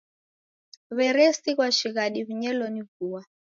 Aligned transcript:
W'eresighwa 0.95 1.67
shighadi 1.77 2.19
w'inyelo 2.27 2.65
ni 2.73 2.81
vua. 2.89 3.21